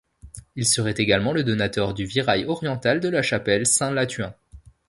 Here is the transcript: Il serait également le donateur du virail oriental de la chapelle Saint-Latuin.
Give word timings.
Il 0.55 0.65
serait 0.67 0.95
également 0.97 1.31
le 1.31 1.43
donateur 1.43 1.93
du 1.93 2.05
virail 2.05 2.45
oriental 2.45 3.01
de 3.01 3.07
la 3.07 3.21
chapelle 3.21 3.67
Saint-Latuin. 3.67 4.33